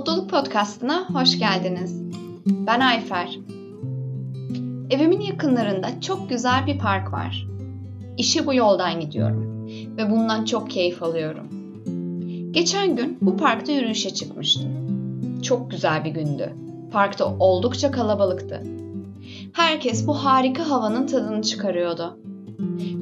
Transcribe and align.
Mutluluk 0.00 0.30
Podcast'ına 0.30 1.08
hoş 1.12 1.38
geldiniz. 1.38 2.02
Ben 2.46 2.80
Ayfer. 2.80 3.38
Evimin 4.90 5.20
yakınlarında 5.20 6.00
çok 6.00 6.30
güzel 6.30 6.66
bir 6.66 6.78
park 6.78 7.12
var. 7.12 7.46
İşe 8.16 8.46
bu 8.46 8.54
yoldan 8.54 9.00
gidiyorum 9.00 9.66
ve 9.96 10.10
bundan 10.10 10.44
çok 10.44 10.70
keyif 10.70 11.02
alıyorum. 11.02 11.46
Geçen 12.50 12.96
gün 12.96 13.18
bu 13.20 13.36
parkta 13.36 13.72
yürüyüşe 13.72 14.10
çıkmıştım. 14.10 14.70
Çok 15.42 15.70
güzel 15.70 16.04
bir 16.04 16.10
gündü. 16.10 16.52
Parkta 16.92 17.36
oldukça 17.38 17.90
kalabalıktı. 17.90 18.62
Herkes 19.52 20.06
bu 20.06 20.14
harika 20.14 20.70
havanın 20.70 21.06
tadını 21.06 21.42
çıkarıyordu. 21.42 22.18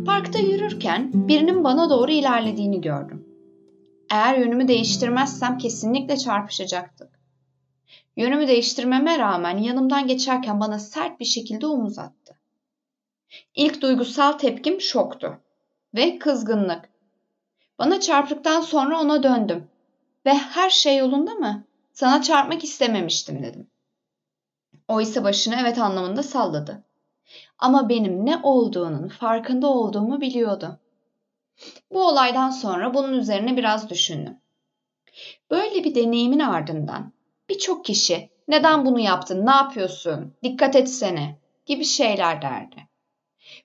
Parkta 0.06 0.38
yürürken 0.38 1.10
birinin 1.14 1.64
bana 1.64 1.90
doğru 1.90 2.10
ilerlediğini 2.10 2.80
gördüm. 2.80 3.27
Eğer 4.10 4.38
yönümü 4.38 4.68
değiştirmezsem 4.68 5.58
kesinlikle 5.58 6.16
çarpışacaktık. 6.16 7.18
Yönümü 8.16 8.48
değiştirmeme 8.48 9.18
rağmen 9.18 9.58
yanımdan 9.58 10.06
geçerken 10.06 10.60
bana 10.60 10.78
sert 10.78 11.20
bir 11.20 11.24
şekilde 11.24 11.66
omuz 11.66 11.98
attı. 11.98 12.38
İlk 13.54 13.82
duygusal 13.82 14.32
tepkim 14.32 14.80
şoktu 14.80 15.40
ve 15.94 16.18
kızgınlık. 16.18 16.88
Bana 17.78 18.00
çarptıktan 18.00 18.60
sonra 18.60 19.00
ona 19.00 19.22
döndüm 19.22 19.68
ve 20.26 20.34
her 20.34 20.70
şey 20.70 20.96
yolunda 20.96 21.34
mı? 21.34 21.64
Sana 21.92 22.22
çarpmak 22.22 22.64
istememiştim 22.64 23.42
dedim. 23.42 23.70
O 24.88 25.00
ise 25.00 25.24
başını 25.24 25.56
evet 25.60 25.78
anlamında 25.78 26.22
salladı. 26.22 26.84
Ama 27.58 27.88
benim 27.88 28.26
ne 28.26 28.40
olduğunun 28.42 29.08
farkında 29.08 29.66
olduğumu 29.66 30.20
biliyordu. 30.20 30.78
Bu 31.92 32.08
olaydan 32.08 32.50
sonra 32.50 32.94
bunun 32.94 33.12
üzerine 33.12 33.56
biraz 33.56 33.90
düşündüm. 33.90 34.36
Böyle 35.50 35.84
bir 35.84 35.94
deneyimin 35.94 36.38
ardından 36.38 37.12
birçok 37.48 37.84
kişi 37.84 38.30
neden 38.48 38.86
bunu 38.86 39.00
yaptın, 39.00 39.46
ne 39.46 39.50
yapıyorsun, 39.50 40.34
dikkat 40.42 40.76
etsene 40.76 41.38
gibi 41.66 41.84
şeyler 41.84 42.42
derdi. 42.42 42.88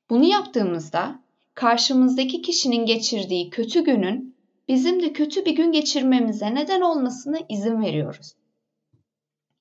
Bunu 0.10 0.26
yaptığımızda 0.26 1.20
karşımızdaki 1.54 2.42
kişinin 2.42 2.86
geçirdiği 2.86 3.50
kötü 3.50 3.84
günün 3.84 4.36
bizim 4.68 5.02
de 5.04 5.14
kötü 5.14 5.46
bir 5.46 5.56
gün 5.56 5.72
geçirmemize 5.72 6.56
neden 6.56 6.82
olmasına 6.82 7.38
izin 7.50 7.82
veriyoruz. 7.82 8.34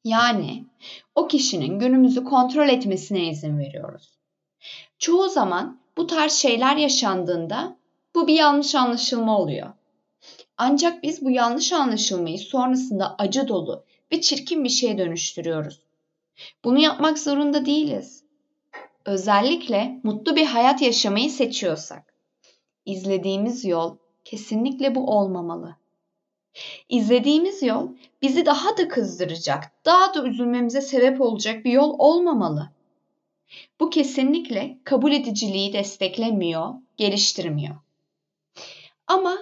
Yani 0.04 0.66
o 1.14 1.28
kişinin 1.28 1.78
günümüzü 1.78 2.24
kontrol 2.24 2.68
etmesine 2.68 3.28
izin 3.28 3.58
veriyoruz. 3.58 4.18
Çoğu 4.98 5.28
zaman 5.28 5.80
bu 5.96 6.06
tarz 6.06 6.32
şeyler 6.32 6.76
yaşandığında 6.76 7.76
bu 8.14 8.26
bir 8.26 8.34
yanlış 8.34 8.74
anlaşılma 8.74 9.38
oluyor. 9.38 9.72
Ancak 10.56 11.02
biz 11.02 11.24
bu 11.24 11.30
yanlış 11.30 11.72
anlaşılmayı 11.72 12.38
sonrasında 12.38 13.14
acı 13.18 13.48
dolu 13.48 13.84
ve 14.12 14.20
çirkin 14.20 14.64
bir 14.64 14.68
şeye 14.68 14.98
dönüştürüyoruz. 14.98 15.80
Bunu 16.64 16.78
yapmak 16.78 17.18
zorunda 17.18 17.66
değiliz. 17.66 18.24
Özellikle 19.04 20.00
mutlu 20.02 20.36
bir 20.36 20.46
hayat 20.46 20.82
yaşamayı 20.82 21.30
seçiyorsak. 21.30 22.14
İzlediğimiz 22.86 23.64
yol 23.64 23.96
kesinlikle 24.24 24.94
bu 24.94 25.06
olmamalı. 25.06 25.76
İzlediğimiz 26.88 27.62
yol 27.62 27.88
bizi 28.22 28.46
daha 28.46 28.76
da 28.76 28.88
kızdıracak, 28.88 29.72
daha 29.84 30.14
da 30.14 30.26
üzülmemize 30.26 30.80
sebep 30.80 31.20
olacak 31.20 31.64
bir 31.64 31.72
yol 31.72 31.94
olmamalı. 31.98 32.70
Bu 33.80 33.90
kesinlikle 33.90 34.78
kabul 34.84 35.12
ediciliği 35.12 35.72
desteklemiyor, 35.72 36.74
geliştirmiyor. 36.96 37.76
Ama 39.06 39.38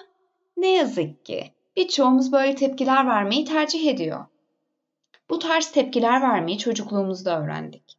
ne 0.56 0.72
yazık 0.72 1.24
ki 1.24 1.52
birçoğumuz 1.76 2.32
böyle 2.32 2.54
tepkiler 2.54 3.06
vermeyi 3.06 3.44
tercih 3.44 3.90
ediyor. 3.90 4.26
Bu 5.30 5.38
tarz 5.38 5.70
tepkiler 5.70 6.22
vermeyi 6.22 6.58
çocukluğumuzda 6.58 7.42
öğrendik. 7.42 7.98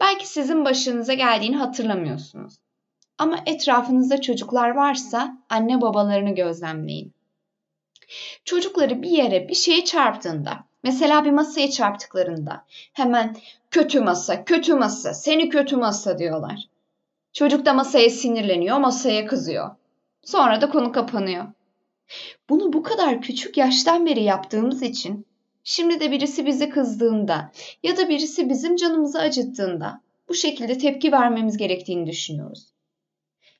Belki 0.00 0.28
sizin 0.28 0.64
başınıza 0.64 1.14
geldiğini 1.14 1.56
hatırlamıyorsunuz. 1.56 2.54
Ama 3.18 3.38
etrafınızda 3.46 4.20
çocuklar 4.20 4.70
varsa 4.70 5.38
anne 5.50 5.80
babalarını 5.80 6.34
gözlemleyin. 6.34 7.12
Çocukları 8.44 9.02
bir 9.02 9.10
yere 9.10 9.48
bir 9.48 9.54
şeye 9.54 9.84
çarptığında, 9.84 10.64
mesela 10.82 11.24
bir 11.24 11.30
masaya 11.30 11.70
çarptıklarında 11.70 12.64
hemen 12.92 13.36
kötü 13.70 14.00
masa, 14.00 14.44
kötü 14.44 14.74
masa, 14.74 15.14
seni 15.14 15.48
kötü 15.48 15.76
masa 15.76 16.18
diyorlar. 16.18 16.68
Çocuk 17.32 17.66
da 17.66 17.72
masaya 17.72 18.10
sinirleniyor, 18.10 18.78
masaya 18.78 19.26
kızıyor. 19.26 19.70
Sonra 20.24 20.60
da 20.60 20.70
konu 20.70 20.92
kapanıyor. 20.92 21.44
Bunu 22.48 22.72
bu 22.72 22.82
kadar 22.82 23.20
küçük 23.20 23.56
yaştan 23.56 24.06
beri 24.06 24.22
yaptığımız 24.22 24.82
için 24.82 25.26
şimdi 25.64 26.00
de 26.00 26.10
birisi 26.10 26.46
bizi 26.46 26.70
kızdığında 26.70 27.52
ya 27.82 27.96
da 27.96 28.08
birisi 28.08 28.48
bizim 28.48 28.76
canımızı 28.76 29.20
acıttığında 29.20 30.00
bu 30.28 30.34
şekilde 30.34 30.78
tepki 30.78 31.12
vermemiz 31.12 31.56
gerektiğini 31.56 32.06
düşünüyoruz. 32.06 32.72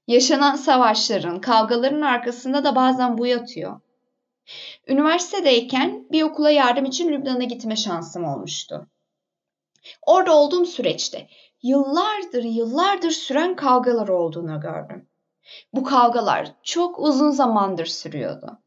Yaşanan 0.06 0.56
savaşların, 0.56 1.40
kavgaların 1.40 2.00
arkasında 2.00 2.64
da 2.64 2.76
bazen 2.76 3.18
bu 3.18 3.26
yatıyor. 3.26 3.80
Üniversitedeyken 4.86 6.06
bir 6.12 6.22
okula 6.22 6.50
yardım 6.50 6.84
için 6.84 7.08
Lübnan'a 7.08 7.44
gitme 7.44 7.76
şansım 7.76 8.24
olmuştu. 8.24 8.86
Orada 10.02 10.36
olduğum 10.36 10.66
süreçte 10.66 11.28
yıllardır 11.62 12.44
yıllardır 12.44 13.10
süren 13.10 13.56
kavgalar 13.56 14.08
olduğunu 14.08 14.60
gördüm. 14.60 15.08
Bu 15.74 15.84
kavgalar 15.84 16.52
çok 16.62 16.98
uzun 16.98 17.30
zamandır 17.30 17.86
sürüyordu. 17.86 18.58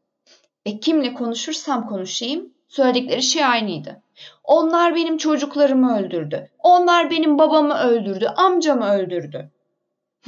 Ve 0.66 0.80
kimle 0.80 1.14
konuşursam 1.14 1.88
konuşayım 1.88 2.54
söyledikleri 2.68 3.22
şey 3.22 3.44
aynıydı. 3.44 4.02
Onlar 4.44 4.94
benim 4.94 5.18
çocuklarımı 5.18 5.98
öldürdü. 5.98 6.50
Onlar 6.58 7.10
benim 7.10 7.38
babamı 7.38 7.78
öldürdü, 7.78 8.26
amcamı 8.26 8.90
öldürdü. 8.90 9.50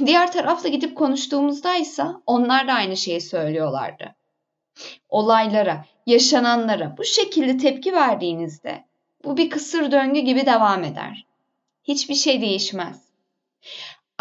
Diğer 0.05 0.31
tarafla 0.31 0.69
gidip 0.69 0.97
konuştuğumuzda 0.97 1.75
ise 1.75 2.03
onlar 2.25 2.67
da 2.67 2.73
aynı 2.73 2.97
şeyi 2.97 3.21
söylüyorlardı. 3.21 4.15
Olaylara, 5.09 5.85
yaşananlara 6.05 6.97
bu 6.97 7.03
şekilde 7.03 7.57
tepki 7.57 7.93
verdiğinizde 7.93 8.85
bu 9.23 9.37
bir 9.37 9.49
kısır 9.49 9.91
döngü 9.91 10.19
gibi 10.19 10.45
devam 10.45 10.83
eder. 10.83 11.25
Hiçbir 11.83 12.15
şey 12.15 12.41
değişmez. 12.41 13.09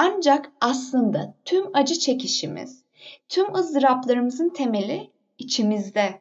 Ancak 0.00 0.52
aslında 0.60 1.34
tüm 1.44 1.64
acı 1.72 1.98
çekişimiz, 1.98 2.82
tüm 3.28 3.54
ızdıraplarımızın 3.54 4.48
temeli 4.48 5.10
içimizde. 5.38 6.20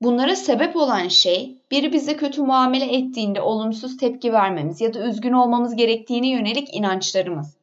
Bunlara 0.00 0.36
sebep 0.36 0.76
olan 0.76 1.08
şey 1.08 1.58
biri 1.70 1.92
bize 1.92 2.16
kötü 2.16 2.42
muamele 2.42 2.96
ettiğinde 2.96 3.40
olumsuz 3.40 3.96
tepki 3.96 4.32
vermemiz 4.32 4.80
ya 4.80 4.94
da 4.94 5.06
üzgün 5.06 5.32
olmamız 5.32 5.76
gerektiğine 5.76 6.28
yönelik 6.28 6.74
inançlarımız. 6.74 7.56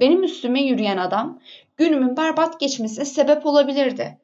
Benim 0.00 0.22
üstüme 0.22 0.62
yürüyen 0.62 0.96
adam 0.96 1.40
günümün 1.76 2.16
berbat 2.16 2.60
geçmesine 2.60 3.04
sebep 3.04 3.46
olabilirdi. 3.46 4.18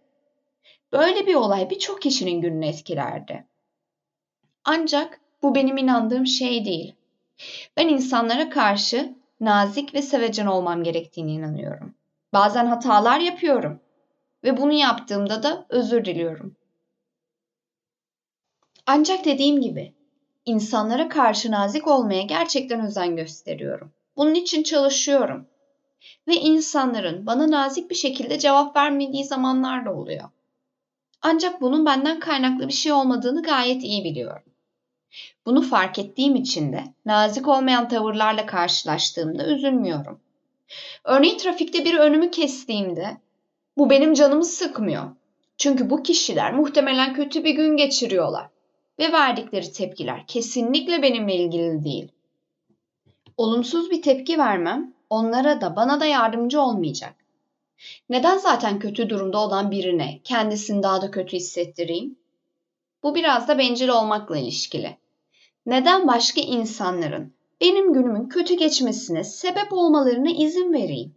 Böyle 0.93 1.27
bir 1.27 1.35
olay 1.35 1.71
birçok 1.71 2.03
kişinin 2.03 2.41
gününü 2.41 2.67
etkilerdi. 2.67 3.45
Ancak 4.65 5.21
bu 5.43 5.55
benim 5.55 5.77
inandığım 5.77 6.27
şey 6.27 6.65
değil. 6.65 6.95
Ben 7.77 7.89
insanlara 7.89 8.51
karşı 8.51 9.18
nazik 9.41 9.95
ve 9.95 10.03
sevecen 10.03 10.47
olmam 10.47 10.83
gerektiğini 10.83 11.33
inanıyorum. 11.33 11.95
Bazen 12.33 12.67
hatalar 12.67 13.21
yapıyorum 13.21 13.81
ve 14.45 14.57
bunu 14.57 14.73
yaptığımda 14.73 15.43
da 15.43 15.67
özür 15.69 16.05
diliyorum. 16.05 16.57
Ancak 18.87 19.25
dediğim 19.25 19.61
gibi 19.61 19.93
insanlara 20.47 21.09
karşı 21.09 21.51
nazik 21.51 21.87
olmaya 21.87 22.23
gerçekten 22.23 22.87
özen 22.87 23.17
gösteriyorum. 23.17 23.93
Bunun 24.17 24.35
için 24.35 24.63
çalışıyorum. 24.63 25.47
Ve 26.29 26.35
insanların 26.35 27.27
bana 27.27 27.51
nazik 27.51 27.91
bir 27.91 27.95
şekilde 27.95 28.39
cevap 28.39 28.77
vermediği 28.77 29.25
zamanlar 29.25 29.85
da 29.85 29.95
oluyor. 29.95 30.31
Ancak 31.23 31.61
bunun 31.61 31.87
benden 31.87 32.21
kaynaklı 32.21 32.69
bir 32.69 32.73
şey 32.73 32.93
olmadığını 32.93 33.43
gayet 33.43 33.83
iyi 33.83 34.05
biliyorum. 34.05 34.48
Bunu 35.47 35.63
fark 35.63 35.99
ettiğim 35.99 36.35
için 36.35 36.73
de 36.73 36.85
nazik 37.07 37.49
olmayan 37.49 37.89
tavırlarla 37.89 38.47
karşılaştığımda 38.47 39.47
üzülmüyorum. 39.47 40.21
Örneğin 41.05 41.39
trafikte 41.39 41.85
bir 41.85 41.95
önümü 41.95 42.31
kestiğimde 42.31 43.17
bu 43.77 43.91
benim 43.91 44.15
canımı 44.15 44.45
sıkmıyor. 44.45 45.05
Çünkü 45.57 45.91
bu 45.91 46.03
kişiler 46.03 46.55
muhtemelen 46.55 47.15
kötü 47.15 47.45
bir 47.45 47.55
gün 47.55 47.77
geçiriyorlar 47.77 48.49
ve 48.99 49.13
verdikleri 49.13 49.73
tepkiler 49.73 50.27
kesinlikle 50.27 51.03
benimle 51.03 51.35
ilgili 51.35 51.85
değil. 51.85 52.13
Olumsuz 53.37 53.91
bir 53.91 54.03
tepki 54.03 54.39
vermem 54.39 54.95
onlara 55.11 55.61
da 55.61 55.77
bana 55.77 56.01
da 56.01 56.07
yardımcı 56.07 56.61
olmayacak. 56.61 57.15
Neden 58.09 58.39
zaten 58.39 58.79
kötü 58.79 59.11
durumda 59.11 59.39
olan 59.39 59.71
birine 59.71 60.21
kendisini 60.25 60.83
daha 60.83 61.03
da 61.03 61.11
kötü 61.11 61.37
hissettireyim? 61.37 62.17
Bu 63.03 63.15
biraz 63.15 63.49
da 63.49 63.59
bencil 63.59 63.89
olmakla 63.89 64.39
ilişkili. 64.39 64.97
Neden 65.67 66.07
başka 66.07 66.41
insanların 66.41 67.35
benim 67.61 67.93
günümün 67.93 68.29
kötü 68.29 68.55
geçmesine 68.55 69.25
sebep 69.25 69.73
olmalarına 69.73 70.31
izin 70.31 70.73
vereyim? 70.73 71.15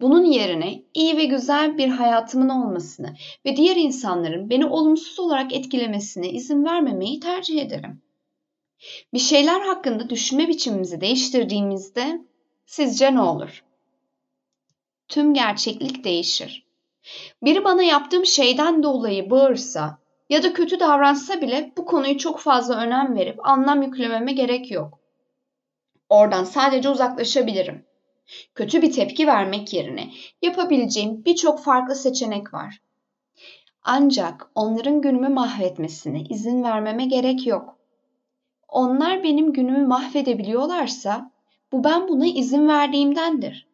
Bunun 0.00 0.24
yerine 0.24 0.82
iyi 0.94 1.16
ve 1.16 1.24
güzel 1.24 1.78
bir 1.78 1.88
hayatımın 1.88 2.48
olmasını 2.48 3.14
ve 3.46 3.56
diğer 3.56 3.76
insanların 3.76 4.50
beni 4.50 4.66
olumsuz 4.66 5.20
olarak 5.20 5.52
etkilemesine 5.52 6.30
izin 6.30 6.64
vermemeyi 6.64 7.20
tercih 7.20 7.62
ederim. 7.62 8.02
Bir 9.14 9.18
şeyler 9.18 9.60
hakkında 9.60 10.10
düşünme 10.10 10.48
biçimimizi 10.48 11.00
değiştirdiğimizde 11.00 12.20
sizce 12.66 13.14
ne 13.14 13.20
olur? 13.20 13.64
Tüm 15.08 15.34
gerçeklik 15.34 16.04
değişir. 16.04 16.66
Biri 17.42 17.64
bana 17.64 17.82
yaptığım 17.82 18.26
şeyden 18.26 18.82
dolayı 18.82 19.30
bağırsa 19.30 19.98
ya 20.32 20.42
da 20.42 20.52
kötü 20.52 20.80
davransa 20.80 21.40
bile 21.40 21.72
bu 21.76 21.84
konuyu 21.84 22.18
çok 22.18 22.40
fazla 22.40 22.76
önem 22.76 23.16
verip 23.16 23.48
anlam 23.48 23.82
yüklememe 23.82 24.32
gerek 24.32 24.70
yok. 24.70 24.98
Oradan 26.08 26.44
sadece 26.44 26.88
uzaklaşabilirim. 26.88 27.84
Kötü 28.54 28.82
bir 28.82 28.92
tepki 28.92 29.26
vermek 29.26 29.72
yerine 29.72 30.10
yapabileceğim 30.42 31.24
birçok 31.24 31.60
farklı 31.60 31.94
seçenek 31.94 32.54
var. 32.54 32.82
Ancak 33.82 34.50
onların 34.54 35.00
günümü 35.00 35.28
mahvetmesine 35.28 36.20
izin 36.20 36.62
vermeme 36.64 37.04
gerek 37.04 37.46
yok. 37.46 37.78
Onlar 38.68 39.24
benim 39.24 39.52
günümü 39.52 39.86
mahvedebiliyorlarsa 39.86 41.30
bu 41.72 41.84
ben 41.84 42.08
buna 42.08 42.26
izin 42.26 42.68
verdiğimdendir. 42.68 43.66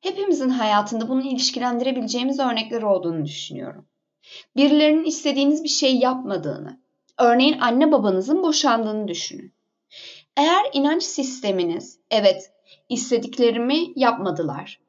Hepimizin 0.00 0.50
hayatında 0.50 1.08
bunu 1.08 1.22
ilişkilendirebileceğimiz 1.22 2.40
örnekler 2.40 2.82
olduğunu 2.82 3.24
düşünüyorum. 3.24 3.89
Birilerinin 4.56 5.04
istediğiniz 5.04 5.64
bir 5.64 5.68
şey 5.68 5.96
yapmadığını, 5.96 6.80
örneğin 7.18 7.58
anne 7.58 7.92
babanızın 7.92 8.42
boşandığını 8.42 9.08
düşünün. 9.08 9.52
Eğer 10.36 10.66
inanç 10.72 11.02
sisteminiz, 11.02 11.98
evet 12.10 12.52
istediklerimi 12.88 13.86
yapmadılar. 13.96 14.80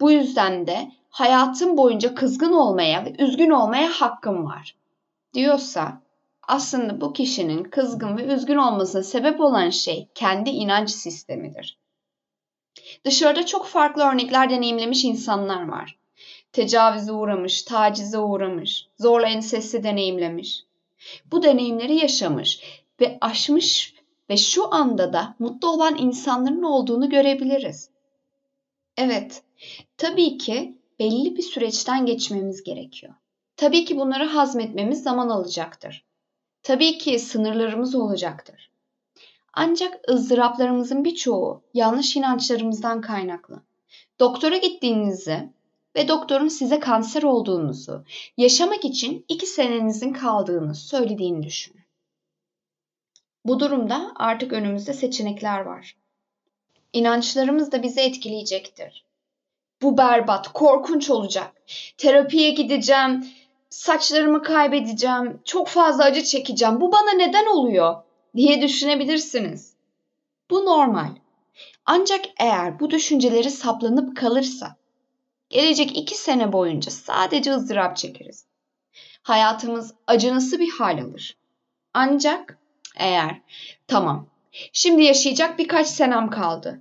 Bu 0.00 0.10
yüzden 0.10 0.66
de 0.66 0.92
hayatım 1.08 1.76
boyunca 1.76 2.14
kızgın 2.14 2.52
olmaya 2.52 3.04
ve 3.04 3.14
üzgün 3.18 3.50
olmaya 3.50 3.88
hakkım 3.88 4.46
var 4.46 4.76
diyorsa 5.34 6.02
aslında 6.48 7.00
bu 7.00 7.12
kişinin 7.12 7.64
kızgın 7.64 8.16
ve 8.16 8.24
üzgün 8.24 8.56
olmasına 8.56 9.02
sebep 9.02 9.40
olan 9.40 9.70
şey 9.70 10.08
kendi 10.14 10.50
inanç 10.50 10.90
sistemidir. 10.90 11.78
Dışarıda 13.04 13.46
çok 13.46 13.66
farklı 13.66 14.02
örnekler 14.02 14.50
deneyimlemiş 14.50 15.04
insanlar 15.04 15.68
var. 15.68 15.98
Tecavüze 16.56 17.12
uğramış, 17.12 17.62
tacize 17.62 18.18
uğramış, 18.18 18.88
zorla 18.98 19.26
ensesti 19.26 19.82
deneyimlemiş. 19.82 20.62
Bu 21.32 21.42
deneyimleri 21.42 21.96
yaşamış 21.96 22.60
ve 23.00 23.18
aşmış 23.20 23.94
ve 24.30 24.36
şu 24.36 24.74
anda 24.74 25.12
da 25.12 25.34
mutlu 25.38 25.68
olan 25.68 25.96
insanların 25.98 26.62
olduğunu 26.62 27.08
görebiliriz. 27.08 27.90
Evet, 28.96 29.42
tabii 29.96 30.38
ki 30.38 30.78
belli 30.98 31.36
bir 31.36 31.42
süreçten 31.42 32.06
geçmemiz 32.06 32.62
gerekiyor. 32.62 33.14
Tabii 33.56 33.84
ki 33.84 33.98
bunları 33.98 34.24
hazmetmemiz 34.24 35.02
zaman 35.02 35.28
alacaktır. 35.28 36.04
Tabii 36.62 36.98
ki 36.98 37.18
sınırlarımız 37.18 37.94
olacaktır. 37.94 38.70
Ancak 39.52 40.10
ızdıraplarımızın 40.10 41.04
birçoğu 41.04 41.62
yanlış 41.74 42.16
inançlarımızdan 42.16 43.00
kaynaklı. 43.00 43.62
Doktora 44.20 44.56
gittiğinizde 44.56 45.55
ve 45.96 46.08
doktorun 46.08 46.48
size 46.48 46.80
kanser 46.80 47.22
olduğunuzu, 47.22 48.04
yaşamak 48.36 48.84
için 48.84 49.24
iki 49.28 49.46
senenizin 49.46 50.12
kaldığını 50.12 50.74
söylediğini 50.74 51.42
düşünün. 51.42 51.86
Bu 53.44 53.60
durumda 53.60 54.12
artık 54.16 54.52
önümüzde 54.52 54.92
seçenekler 54.92 55.60
var. 55.60 55.96
İnançlarımız 56.92 57.72
da 57.72 57.82
bizi 57.82 58.00
etkileyecektir. 58.00 59.04
Bu 59.82 59.98
berbat, 59.98 60.48
korkunç 60.48 61.10
olacak. 61.10 61.52
Terapiye 61.98 62.50
gideceğim, 62.50 63.26
saçlarımı 63.70 64.42
kaybedeceğim, 64.42 65.40
çok 65.44 65.68
fazla 65.68 66.04
acı 66.04 66.24
çekeceğim. 66.24 66.80
Bu 66.80 66.92
bana 66.92 67.12
neden 67.12 67.46
oluyor 67.46 67.96
diye 68.36 68.62
düşünebilirsiniz. 68.62 69.74
Bu 70.50 70.64
normal. 70.64 71.10
Ancak 71.86 72.24
eğer 72.38 72.80
bu 72.80 72.90
düşünceleri 72.90 73.50
saplanıp 73.50 74.16
kalırsa 74.16 74.76
gelecek 75.48 75.96
iki 75.96 76.14
sene 76.14 76.52
boyunca 76.52 76.90
sadece 76.90 77.52
ızdırap 77.52 77.96
çekeriz. 77.96 78.46
Hayatımız 79.22 79.94
acınası 80.06 80.58
bir 80.58 80.70
hal 80.70 81.02
alır. 81.02 81.36
Ancak 81.94 82.58
eğer 82.96 83.40
tamam 83.86 84.26
şimdi 84.72 85.02
yaşayacak 85.02 85.58
birkaç 85.58 85.86
senem 85.86 86.30
kaldı. 86.30 86.80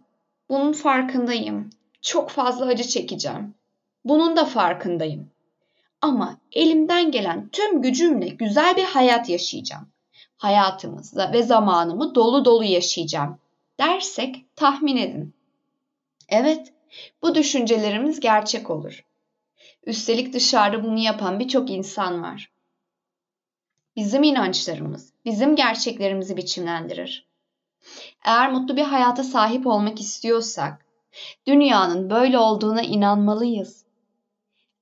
Bunun 0.49 0.73
farkındayım. 0.73 1.69
Çok 2.01 2.29
fazla 2.29 2.65
acı 2.65 2.83
çekeceğim. 2.83 3.55
Bunun 4.05 4.35
da 4.35 4.45
farkındayım. 4.45 5.31
Ama 6.01 6.37
elimden 6.51 7.11
gelen 7.11 7.49
tüm 7.49 7.81
gücümle 7.81 8.27
güzel 8.27 8.75
bir 8.75 8.83
hayat 8.83 9.29
yaşayacağım. 9.29 9.87
Hayatımızda 10.37 11.33
ve 11.33 11.43
zamanımı 11.43 12.15
dolu 12.15 12.45
dolu 12.45 12.63
yaşayacağım 12.63 13.39
dersek 13.79 14.55
tahmin 14.55 14.97
edin. 14.97 15.33
Evet, 16.29 16.73
bu 17.21 17.35
düşüncelerimiz 17.35 18.19
gerçek 18.19 18.69
olur. 18.69 19.05
Üstelik 19.85 20.33
dışarıda 20.33 20.83
bunu 20.83 20.99
yapan 20.99 21.39
birçok 21.39 21.69
insan 21.69 22.23
var. 22.23 22.51
Bizim 23.95 24.23
inançlarımız, 24.23 25.13
bizim 25.25 25.55
gerçeklerimizi 25.55 26.37
biçimlendirir. 26.37 27.27
Eğer 28.25 28.51
mutlu 28.51 28.77
bir 28.77 28.83
hayata 28.83 29.23
sahip 29.23 29.67
olmak 29.67 29.99
istiyorsak, 29.99 30.85
dünyanın 31.47 32.09
böyle 32.09 32.37
olduğuna 32.37 32.81
inanmalıyız. 32.81 33.85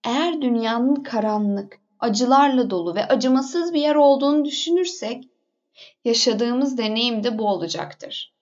Eğer 0.04 0.42
dünyanın 0.42 0.95
karanlık, 0.95 1.80
acılarla 2.00 2.69
dolu 2.69 2.95
ve 2.95 3.07
acımasız 3.07 3.74
bir 3.74 3.81
yer 3.81 3.95
olduğunu 3.95 4.45
düşünürsek, 4.45 5.24
yaşadığımız 6.06 6.77
deneyim 6.77 7.24
de 7.24 7.38
bu 7.38 7.48
olacaktır. 7.48 8.33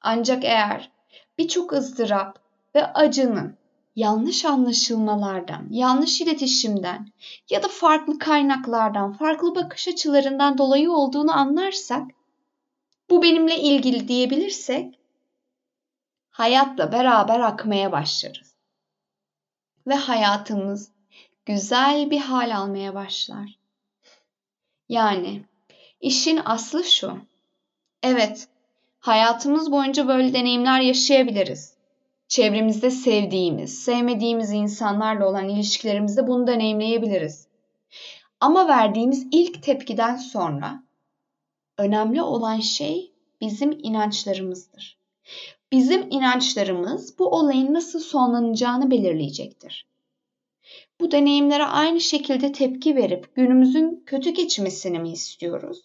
Ancak 0.00 0.44
eğer 0.44 0.90
birçok 1.38 1.72
ızdırap 1.72 2.49
ve 2.74 2.86
acının 2.86 3.60
yanlış 3.96 4.44
anlaşılmalardan, 4.44 5.66
yanlış 5.70 6.20
iletişimden 6.20 7.12
ya 7.50 7.62
da 7.62 7.68
farklı 7.68 8.18
kaynaklardan, 8.18 9.12
farklı 9.12 9.54
bakış 9.54 9.88
açılarından 9.88 10.58
dolayı 10.58 10.92
olduğunu 10.92 11.36
anlarsak, 11.36 12.10
bu 13.10 13.22
benimle 13.22 13.58
ilgili 13.58 14.08
diyebilirsek, 14.08 14.98
hayatla 16.30 16.92
beraber 16.92 17.40
akmaya 17.40 17.92
başlarız. 17.92 18.54
Ve 19.86 19.94
hayatımız 19.94 20.92
güzel 21.46 22.10
bir 22.10 22.20
hal 22.20 22.56
almaya 22.56 22.94
başlar. 22.94 23.58
Yani 24.88 25.44
işin 26.00 26.40
aslı 26.44 26.84
şu. 26.84 27.18
Evet, 28.02 28.48
hayatımız 28.98 29.72
boyunca 29.72 30.08
böyle 30.08 30.32
deneyimler 30.32 30.80
yaşayabiliriz 30.80 31.79
çevremizde 32.30 32.90
sevdiğimiz, 32.90 33.78
sevmediğimiz 33.84 34.50
insanlarla 34.50 35.28
olan 35.28 35.48
ilişkilerimizde 35.48 36.26
bunu 36.26 36.46
deneyimleyebiliriz. 36.46 37.46
Ama 38.40 38.68
verdiğimiz 38.68 39.26
ilk 39.32 39.62
tepkiden 39.62 40.16
sonra 40.16 40.82
önemli 41.78 42.22
olan 42.22 42.60
şey 42.60 43.12
bizim 43.40 43.78
inançlarımızdır. 43.82 44.98
Bizim 45.72 46.10
inançlarımız 46.10 47.18
bu 47.18 47.28
olayın 47.28 47.74
nasıl 47.74 48.00
sonlanacağını 48.00 48.90
belirleyecektir. 48.90 49.86
Bu 51.00 51.10
deneyimlere 51.10 51.64
aynı 51.64 52.00
şekilde 52.00 52.52
tepki 52.52 52.96
verip 52.96 53.34
günümüzün 53.34 54.02
kötü 54.06 54.30
geçmesini 54.30 54.98
mi 54.98 55.12
istiyoruz? 55.12 55.82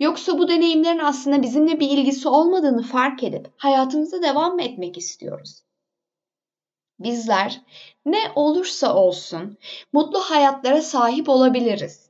Yoksa 0.00 0.38
bu 0.38 0.48
deneyimlerin 0.48 0.98
aslında 0.98 1.42
bizimle 1.42 1.80
bir 1.80 1.90
ilgisi 1.90 2.28
olmadığını 2.28 2.82
fark 2.82 3.22
edip 3.22 3.48
hayatımıza 3.56 4.22
devam 4.22 4.54
mı 4.54 4.62
etmek 4.62 4.98
istiyoruz? 4.98 5.67
Bizler 6.98 7.60
ne 8.06 8.32
olursa 8.34 8.94
olsun 8.94 9.56
mutlu 9.92 10.20
hayatlara 10.20 10.82
sahip 10.82 11.28
olabiliriz. 11.28 12.08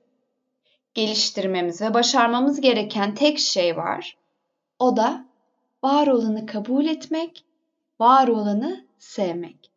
Geliştirmemiz 0.94 1.82
ve 1.82 1.94
başarmamız 1.94 2.60
gereken 2.60 3.14
tek 3.14 3.38
şey 3.38 3.76
var. 3.76 4.16
O 4.78 4.96
da 4.96 5.26
var 5.82 6.06
olanı 6.06 6.46
kabul 6.46 6.86
etmek, 6.86 7.44
var 8.00 8.28
olanı 8.28 8.86
sevmek. 8.98 9.70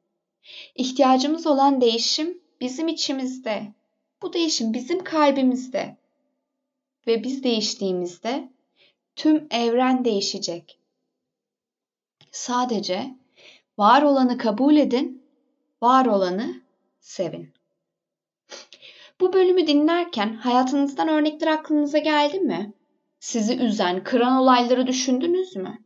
İhtiyacımız 0.75 1.47
olan 1.47 1.81
değişim 1.81 2.41
bizim 2.61 2.87
içimizde. 2.87 3.73
Bu 4.21 4.33
değişim 4.33 4.73
bizim 4.73 5.03
kalbimizde. 5.03 5.97
Ve 7.07 7.23
biz 7.23 7.43
değiştiğimizde 7.43 8.51
tüm 9.15 9.47
evren 9.51 10.05
değişecek. 10.05 10.79
Sadece 12.31 13.15
Var 13.81 14.01
olanı 14.01 14.37
kabul 14.37 14.75
edin, 14.75 15.23
var 15.81 16.05
olanı 16.05 16.61
sevin. 16.99 17.53
Bu 19.19 19.33
bölümü 19.33 19.67
dinlerken 19.67 20.33
hayatınızdan 20.33 21.07
örnekler 21.07 21.47
aklınıza 21.47 21.97
geldi 21.97 22.39
mi? 22.39 22.73
Sizi 23.19 23.57
üzen, 23.57 24.03
kıran 24.03 24.37
olayları 24.37 24.87
düşündünüz 24.87 25.55
mü? 25.55 25.77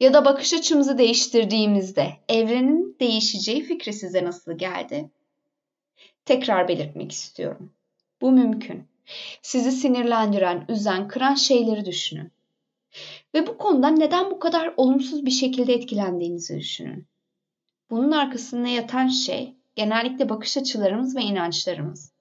Ya 0.00 0.14
da 0.14 0.24
bakış 0.24 0.54
açımızı 0.54 0.98
değiştirdiğimizde 0.98 2.12
evrenin 2.28 2.96
değişeceği 3.00 3.62
fikri 3.62 3.92
size 3.92 4.24
nasıl 4.24 4.58
geldi? 4.58 5.10
Tekrar 6.24 6.68
belirtmek 6.68 7.12
istiyorum. 7.12 7.72
Bu 8.20 8.32
mümkün. 8.32 8.84
Sizi 9.42 9.72
sinirlendiren, 9.72 10.64
üzen, 10.68 11.08
kıran 11.08 11.34
şeyleri 11.34 11.84
düşünün. 11.84 12.32
Ve 13.34 13.46
bu 13.46 13.58
konudan 13.58 14.00
neden 14.00 14.30
bu 14.30 14.38
kadar 14.38 14.74
olumsuz 14.76 15.26
bir 15.26 15.30
şekilde 15.30 15.74
etkilendiğinizi 15.74 16.58
düşünün. 16.58 17.06
Bunun 17.90 18.10
arkasında 18.10 18.68
yatan 18.68 19.08
şey 19.08 19.56
genellikle 19.74 20.28
bakış 20.28 20.56
açılarımız 20.56 21.16
ve 21.16 21.22
inançlarımız. 21.22 22.12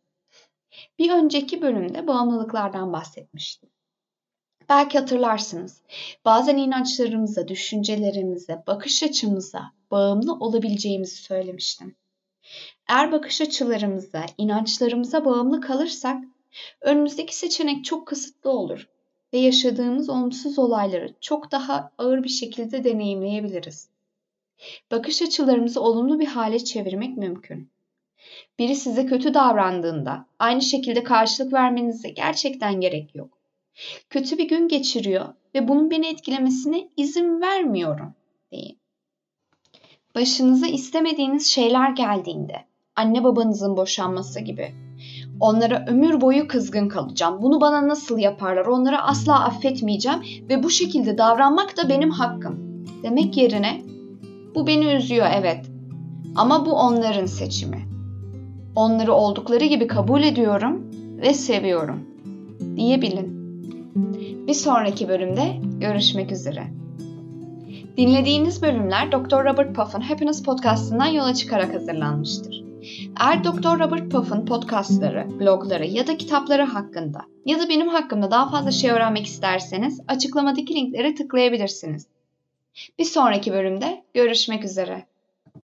Bir 0.99 1.11
önceki 1.11 1.61
bölümde 1.61 2.07
bağımlılıklardan 2.07 2.93
bahsetmiştim. 2.93 3.69
Belki 4.69 4.99
hatırlarsınız. 4.99 5.81
Bazen 6.25 6.57
inançlarımıza, 6.57 7.47
düşüncelerimize, 7.47 8.63
bakış 8.67 9.03
açımıza 9.03 9.71
bağımlı 9.91 10.33
olabileceğimizi 10.33 11.15
söylemiştim. 11.15 11.95
Eğer 12.89 13.11
bakış 13.11 13.41
açılarımıza, 13.41 14.25
inançlarımıza 14.37 15.25
bağımlı 15.25 15.61
kalırsak 15.61 16.23
önümüzdeki 16.81 17.35
seçenek 17.35 17.85
çok 17.85 18.07
kısıtlı 18.07 18.49
olur 18.49 18.87
ve 19.33 19.37
yaşadığımız 19.37 20.09
olumsuz 20.09 20.59
olayları 20.59 21.13
çok 21.21 21.51
daha 21.51 21.91
ağır 21.97 22.23
bir 22.23 22.29
şekilde 22.29 22.83
deneyimleyebiliriz. 22.83 23.89
Bakış 24.91 25.21
açılarımızı 25.21 25.81
olumlu 25.81 26.19
bir 26.19 26.27
hale 26.27 26.59
çevirmek 26.63 27.17
mümkün. 27.17 27.69
Biri 28.59 28.75
size 28.75 29.05
kötü 29.05 29.33
davrandığında 29.33 30.25
aynı 30.39 30.61
şekilde 30.61 31.03
karşılık 31.03 31.53
vermenize 31.53 32.09
gerçekten 32.09 32.81
gerek 32.81 33.15
yok. 33.15 33.37
Kötü 34.09 34.37
bir 34.37 34.47
gün 34.47 34.67
geçiriyor 34.67 35.33
ve 35.55 35.67
bunun 35.67 35.91
beni 35.91 36.07
etkilemesine 36.07 36.89
izin 36.97 37.41
vermiyorum 37.41 38.13
deyin. 38.51 38.77
Başınıza 40.15 40.67
istemediğiniz 40.67 41.47
şeyler 41.47 41.91
geldiğinde, 41.91 42.65
anne 42.95 43.23
babanızın 43.23 43.77
boşanması 43.77 44.39
gibi, 44.39 44.86
onlara 45.39 45.85
ömür 45.87 46.21
boyu 46.21 46.47
kızgın 46.47 46.89
kalacağım. 46.89 47.41
Bunu 47.41 47.61
bana 47.61 47.87
nasıl 47.87 48.17
yaparlar? 48.17 48.65
Onları 48.65 49.01
asla 49.01 49.45
affetmeyeceğim 49.45 50.19
ve 50.49 50.63
bu 50.63 50.69
şekilde 50.69 51.17
davranmak 51.17 51.77
da 51.77 51.89
benim 51.89 52.09
hakkım. 52.09 52.85
Demek 53.03 53.37
yerine 53.37 53.81
bu 54.55 54.67
beni 54.67 54.85
üzüyor 54.85 55.27
evet. 55.35 55.65
Ama 56.35 56.65
bu 56.65 56.73
onların 56.73 57.25
seçimi. 57.25 57.87
Onları 58.75 59.13
oldukları 59.13 59.65
gibi 59.65 59.87
kabul 59.87 60.23
ediyorum 60.23 60.91
ve 61.21 61.33
seviyorum 61.33 61.99
diyebilin. 62.75 63.37
Bir 64.47 64.53
sonraki 64.53 65.09
bölümde 65.09 65.57
görüşmek 65.79 66.31
üzere. 66.31 66.67
Dinlediğiniz 67.97 68.61
bölümler 68.61 69.11
Dr. 69.11 69.45
Robert 69.45 69.75
Puff'ın 69.75 70.01
Happiness 70.01 70.43
Podcast'ından 70.43 71.05
yola 71.05 71.33
çıkarak 71.33 71.75
hazırlanmıştır. 71.75 72.66
Eğer 73.19 73.43
Dr. 73.43 73.79
Robert 73.79 74.11
Puff'ın 74.11 74.45
podcastları, 74.45 75.39
blogları 75.39 75.85
ya 75.85 76.07
da 76.07 76.17
kitapları 76.17 76.63
hakkında 76.63 77.21
ya 77.45 77.59
da 77.59 77.69
benim 77.69 77.87
hakkımda 77.87 78.31
daha 78.31 78.49
fazla 78.49 78.71
şey 78.71 78.91
öğrenmek 78.91 79.25
isterseniz 79.25 80.01
açıklamadaki 80.07 80.75
linklere 80.75 81.15
tıklayabilirsiniz. 81.15 82.07
Bir 82.99 83.05
sonraki 83.05 83.53
bölümde 83.53 84.03
görüşmek 84.13 84.63
üzere. 84.63 85.05